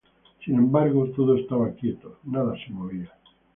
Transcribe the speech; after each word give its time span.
Sin 0.43 0.55
embargo, 0.55 1.11
todo 1.15 1.35
estaba 1.37 1.73
quieto, 1.75 2.17
nada 2.25 2.55
se 2.65 2.73
movía. 2.73 3.11